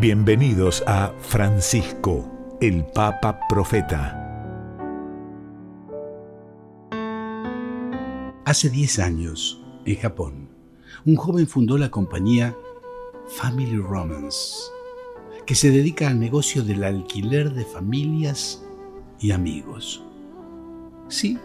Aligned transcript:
Bienvenidos 0.00 0.82
a 0.86 1.12
Francisco, 1.20 2.56
el 2.62 2.86
Papa 2.86 3.38
Profeta. 3.50 4.16
Hace 8.46 8.70
10 8.70 8.98
años, 9.00 9.60
en 9.84 9.96
Japón, 9.96 10.48
un 11.04 11.16
joven 11.16 11.46
fundó 11.46 11.76
la 11.76 11.90
compañía 11.90 12.56
Family 13.36 13.76
Romance, 13.76 14.70
que 15.44 15.54
se 15.54 15.70
dedica 15.70 16.08
al 16.08 16.18
negocio 16.18 16.62
del 16.62 16.82
alquiler 16.82 17.52
de 17.52 17.66
familias 17.66 18.64
y 19.20 19.32
amigos. 19.32 20.02
Sí, 21.08 21.36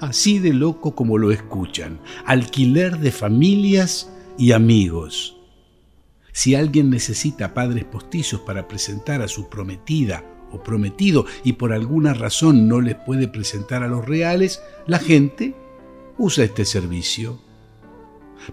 así 0.00 0.38
de 0.40 0.52
loco 0.52 0.94
como 0.94 1.16
lo 1.16 1.30
escuchan, 1.30 1.98
alquiler 2.26 2.98
de 2.98 3.12
familias 3.12 4.12
y 4.36 4.52
amigos. 4.52 5.37
Si 6.38 6.54
alguien 6.54 6.88
necesita 6.88 7.52
padres 7.52 7.84
postizos 7.84 8.42
para 8.42 8.68
presentar 8.68 9.22
a 9.22 9.26
su 9.26 9.48
prometida 9.48 10.22
o 10.52 10.62
prometido 10.62 11.26
y 11.42 11.54
por 11.54 11.72
alguna 11.72 12.14
razón 12.14 12.68
no 12.68 12.80
les 12.80 12.94
puede 12.94 13.26
presentar 13.26 13.82
a 13.82 13.88
los 13.88 14.06
reales, 14.06 14.62
la 14.86 15.00
gente 15.00 15.56
usa 16.16 16.44
este 16.44 16.64
servicio. 16.64 17.40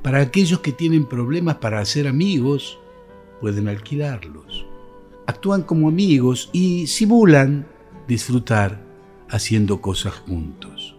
Para 0.01 0.19
aquellos 0.19 0.61
que 0.61 0.71
tienen 0.71 1.05
problemas 1.05 1.57
para 1.57 1.79
hacer 1.79 2.07
amigos, 2.07 2.79
pueden 3.39 3.67
alquilarlos. 3.67 4.65
Actúan 5.27 5.61
como 5.61 5.87
amigos 5.87 6.49
y 6.53 6.87
simulan 6.87 7.67
disfrutar 8.07 8.81
haciendo 9.29 9.79
cosas 9.79 10.15
juntos. 10.15 10.95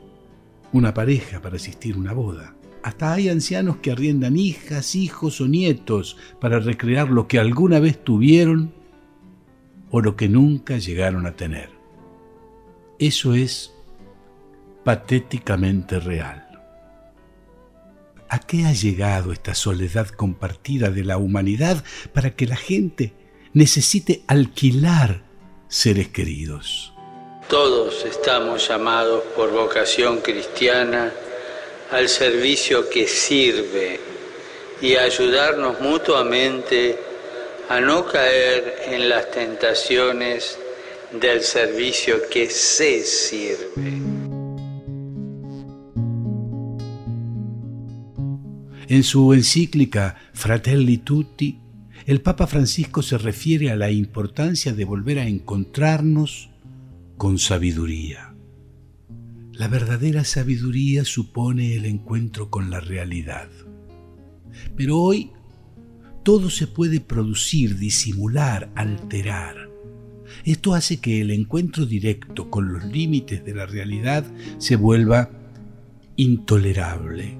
Una 0.72 0.94
pareja 0.94 1.42
para 1.42 1.56
asistir 1.56 1.96
a 1.96 1.98
una 1.98 2.12
boda 2.12 2.54
hasta 2.86 3.14
hay 3.14 3.28
ancianos 3.28 3.78
que 3.78 3.90
arriendan 3.90 4.36
hijas, 4.36 4.94
hijos 4.94 5.40
o 5.40 5.48
nietos 5.48 6.16
para 6.40 6.60
recrear 6.60 7.08
lo 7.08 7.26
que 7.26 7.40
alguna 7.40 7.80
vez 7.80 7.98
tuvieron 7.98 8.72
o 9.90 10.00
lo 10.00 10.14
que 10.14 10.28
nunca 10.28 10.78
llegaron 10.78 11.26
a 11.26 11.34
tener. 11.34 11.68
Eso 13.00 13.34
es 13.34 13.72
patéticamente 14.84 15.98
real. 15.98 16.46
¿A 18.28 18.38
qué 18.38 18.66
ha 18.66 18.72
llegado 18.72 19.32
esta 19.32 19.56
soledad 19.56 20.06
compartida 20.06 20.88
de 20.90 21.02
la 21.02 21.16
humanidad 21.16 21.82
para 22.12 22.36
que 22.36 22.46
la 22.46 22.54
gente 22.54 23.14
necesite 23.52 24.22
alquilar 24.28 25.24
seres 25.66 26.06
queridos? 26.06 26.94
Todos 27.50 28.04
estamos 28.04 28.68
llamados 28.68 29.24
por 29.34 29.50
vocación 29.50 30.18
cristiana 30.18 31.12
al 31.90 32.08
servicio 32.08 32.88
que 32.88 33.06
sirve 33.06 34.00
y 34.80 34.96
ayudarnos 34.96 35.80
mutuamente 35.80 36.98
a 37.68 37.80
no 37.80 38.06
caer 38.06 38.82
en 38.86 39.08
las 39.08 39.30
tentaciones 39.30 40.58
del 41.12 41.42
servicio 41.42 42.16
que 42.30 42.48
se 42.50 43.02
sirve. 43.02 44.16
En 48.88 49.02
su 49.02 49.32
encíclica 49.32 50.16
Fratelli 50.32 50.98
Tutti, 50.98 51.58
el 52.06 52.20
Papa 52.20 52.46
Francisco 52.46 53.02
se 53.02 53.18
refiere 53.18 53.72
a 53.72 53.76
la 53.76 53.90
importancia 53.90 54.72
de 54.72 54.84
volver 54.84 55.18
a 55.18 55.26
encontrarnos 55.26 56.50
con 57.16 57.38
sabiduría. 57.38 58.35
La 59.58 59.68
verdadera 59.68 60.22
sabiduría 60.24 61.06
supone 61.06 61.76
el 61.76 61.86
encuentro 61.86 62.50
con 62.50 62.68
la 62.68 62.78
realidad. 62.78 63.48
Pero 64.76 64.98
hoy 64.98 65.30
todo 66.22 66.50
se 66.50 66.66
puede 66.66 67.00
producir, 67.00 67.78
disimular, 67.78 68.70
alterar. 68.74 69.70
Esto 70.44 70.74
hace 70.74 70.98
que 70.98 71.22
el 71.22 71.30
encuentro 71.30 71.86
directo 71.86 72.50
con 72.50 72.70
los 72.70 72.84
límites 72.84 73.46
de 73.46 73.54
la 73.54 73.64
realidad 73.64 74.26
se 74.58 74.76
vuelva 74.76 75.30
intolerable. 76.16 77.38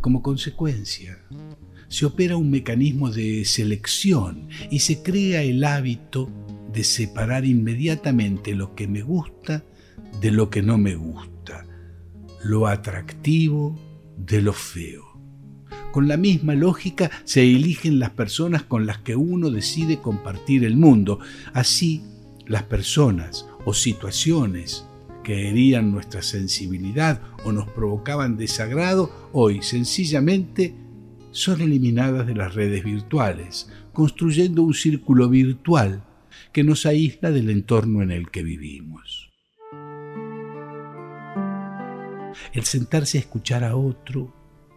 Como 0.00 0.22
consecuencia, 0.22 1.18
se 1.88 2.06
opera 2.06 2.36
un 2.36 2.48
mecanismo 2.48 3.10
de 3.10 3.44
selección 3.44 4.48
y 4.70 4.78
se 4.78 5.02
crea 5.02 5.42
el 5.42 5.64
hábito 5.64 6.30
de 6.72 6.84
separar 6.84 7.44
inmediatamente 7.44 8.54
lo 8.54 8.76
que 8.76 8.86
me 8.86 9.02
gusta 9.02 9.64
de 10.20 10.30
lo 10.30 10.50
que 10.50 10.62
no 10.62 10.78
me 10.78 10.94
gusta, 10.94 11.64
lo 12.44 12.66
atractivo 12.66 13.78
de 14.16 14.42
lo 14.42 14.52
feo. 14.52 15.12
Con 15.92 16.08
la 16.08 16.16
misma 16.16 16.54
lógica 16.54 17.10
se 17.24 17.42
eligen 17.42 17.98
las 17.98 18.10
personas 18.10 18.62
con 18.62 18.86
las 18.86 18.98
que 18.98 19.14
uno 19.14 19.50
decide 19.50 19.98
compartir 19.98 20.64
el 20.64 20.76
mundo. 20.76 21.20
Así, 21.52 22.02
las 22.46 22.62
personas 22.62 23.46
o 23.64 23.74
situaciones 23.74 24.86
que 25.22 25.48
herían 25.48 25.92
nuestra 25.92 26.22
sensibilidad 26.22 27.20
o 27.44 27.52
nos 27.52 27.68
provocaban 27.68 28.36
desagrado, 28.36 29.28
hoy 29.32 29.62
sencillamente 29.62 30.74
son 31.30 31.60
eliminadas 31.60 32.26
de 32.26 32.34
las 32.34 32.54
redes 32.54 32.84
virtuales, 32.84 33.70
construyendo 33.92 34.62
un 34.62 34.74
círculo 34.74 35.28
virtual 35.28 36.04
que 36.52 36.64
nos 36.64 36.86
aísla 36.86 37.30
del 37.30 37.50
entorno 37.50 38.02
en 38.02 38.10
el 38.10 38.30
que 38.30 38.42
vivimos. 38.42 39.31
El 42.52 42.64
sentarse 42.64 43.18
a 43.18 43.20
escuchar 43.20 43.64
a 43.64 43.76
otro, 43.76 44.34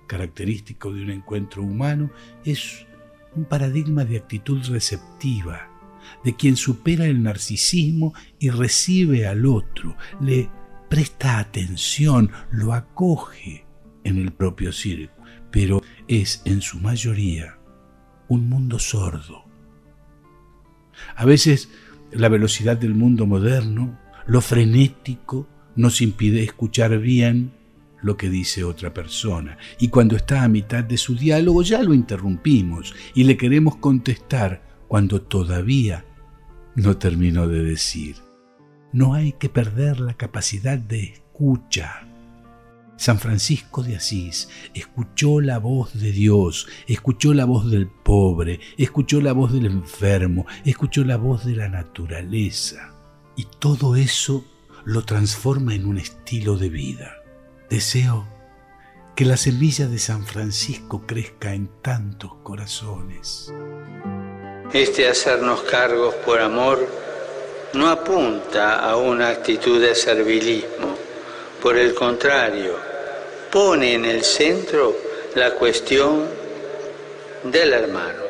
característico 0.07 0.93
de 0.93 1.03
un 1.03 1.11
encuentro 1.11 1.63
humano, 1.63 2.11
es 2.43 2.85
un 3.35 3.45
paradigma 3.45 4.05
de 4.05 4.17
actitud 4.17 4.63
receptiva, 4.67 5.69
de 6.23 6.35
quien 6.35 6.55
supera 6.55 7.05
el 7.05 7.23
narcisismo 7.23 8.13
y 8.39 8.49
recibe 8.49 9.27
al 9.27 9.45
otro, 9.45 9.97
le 10.21 10.49
presta 10.89 11.39
atención, 11.39 12.31
lo 12.51 12.73
acoge 12.73 13.65
en 14.03 14.17
el 14.17 14.31
propio 14.31 14.71
circo, 14.71 15.23
pero 15.51 15.81
es 16.07 16.41
en 16.45 16.61
su 16.61 16.79
mayoría 16.79 17.57
un 18.27 18.49
mundo 18.49 18.79
sordo. 18.79 19.45
A 21.15 21.25
veces 21.25 21.69
la 22.11 22.29
velocidad 22.29 22.77
del 22.77 22.95
mundo 22.95 23.25
moderno, 23.25 23.99
lo 24.27 24.41
frenético, 24.41 25.47
nos 25.75 26.01
impide 26.01 26.43
escuchar 26.43 26.97
bien 26.99 27.51
lo 28.01 28.17
que 28.17 28.29
dice 28.29 28.63
otra 28.63 28.93
persona. 28.93 29.57
Y 29.79 29.89
cuando 29.89 30.15
está 30.15 30.43
a 30.43 30.47
mitad 30.47 30.83
de 30.83 30.97
su 30.97 31.15
diálogo 31.15 31.63
ya 31.63 31.81
lo 31.81 31.93
interrumpimos 31.93 32.93
y 33.13 33.23
le 33.23 33.37
queremos 33.37 33.77
contestar 33.77 34.63
cuando 34.87 35.21
todavía 35.21 36.05
no 36.75 36.97
terminó 36.97 37.47
de 37.47 37.63
decir. 37.63 38.17
No 38.93 39.13
hay 39.13 39.33
que 39.33 39.49
perder 39.49 39.99
la 39.99 40.13
capacidad 40.13 40.77
de 40.77 41.03
escucha. 41.03 42.07
San 42.97 43.19
Francisco 43.19 43.83
de 43.83 43.97
Asís 43.97 44.47
escuchó 44.73 45.41
la 45.41 45.57
voz 45.57 45.99
de 45.99 46.13
Dios, 46.13 46.67
escuchó 46.87 47.33
la 47.33 47.43
voz 47.43 47.69
del 47.69 47.87
pobre, 47.87 48.61
escuchó 48.77 49.19
la 49.19 49.33
voz 49.33 49.51
del 49.51 49.65
enfermo, 49.65 50.45
escuchó 50.63 51.03
la 51.03 51.17
voz 51.17 51.43
de 51.43 51.55
la 51.55 51.67
naturaleza. 51.67 52.93
Y 53.35 53.47
todo 53.59 53.97
eso 53.97 54.45
lo 54.85 55.03
transforma 55.03 55.73
en 55.73 55.87
un 55.87 55.97
estilo 55.97 56.57
de 56.57 56.69
vida. 56.69 57.23
Deseo 57.69 58.27
que 59.15 59.25
la 59.25 59.35
semilla 59.35 59.87
de 59.87 59.97
San 59.97 60.25
Francisco 60.25 61.07
crezca 61.07 61.53
en 61.53 61.69
tantos 61.81 62.35
corazones. 62.43 63.51
Este 64.73 65.09
hacernos 65.09 65.61
cargos 65.63 66.13
por 66.25 66.39
amor 66.39 66.87
no 67.73 67.89
apunta 67.89 68.87
a 68.87 68.95
una 68.97 69.29
actitud 69.29 69.81
de 69.81 69.95
servilismo. 69.95 70.95
Por 71.61 71.77
el 71.77 71.95
contrario, 71.95 72.75
pone 73.51 73.95
en 73.95 74.05
el 74.05 74.23
centro 74.23 74.95
la 75.35 75.55
cuestión 75.55 76.25
del 77.43 77.73
hermano. 77.73 78.23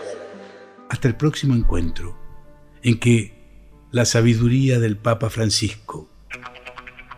Hasta 0.89 1.09
el 1.09 1.15
próximo 1.15 1.53
encuentro, 1.53 2.17
en 2.81 2.97
que 2.99 3.33
la 3.91 4.05
sabiduría 4.05 4.79
del 4.79 4.97
Papa 4.97 5.29
Francisco 5.29 6.14